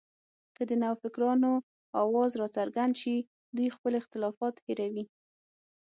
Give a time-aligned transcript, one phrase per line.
[0.55, 1.51] که د نوفکرانو
[2.01, 3.15] اواز راڅرګند شي،
[3.55, 5.05] دوی خپل اختلافات هېروي